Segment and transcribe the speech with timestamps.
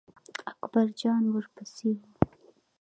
[0.51, 1.97] اکبر جان ور پسې و.